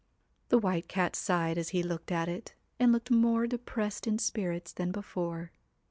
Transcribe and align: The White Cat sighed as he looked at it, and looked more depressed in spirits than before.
The 0.49 0.57
White 0.57 0.87
Cat 0.87 1.15
sighed 1.15 1.59
as 1.59 1.69
he 1.69 1.83
looked 1.83 2.11
at 2.11 2.27
it, 2.27 2.55
and 2.79 2.91
looked 2.91 3.11
more 3.11 3.45
depressed 3.45 4.07
in 4.07 4.17
spirits 4.17 4.73
than 4.73 4.91
before. 4.91 5.51